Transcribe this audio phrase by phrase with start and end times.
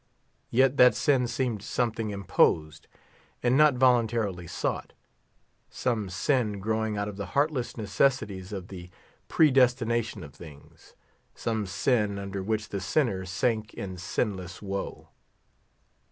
[0.49, 2.87] Yet that sin seemed something imposed,
[3.43, 4.93] and not voluntarily sought;
[5.69, 8.89] some sin growing out of the heartless necessities of the
[9.27, 10.95] predestination of things;
[11.35, 15.09] some sin under which the sinner sank in sinless woe.